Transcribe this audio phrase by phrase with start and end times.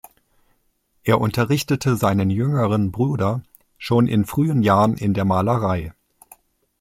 [1.03, 3.43] Er unterrichtete seinen jüngeren Bruder
[3.77, 5.93] schon in frühen Jahren in der Malerei.